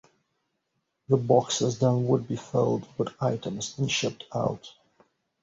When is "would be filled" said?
2.07-2.87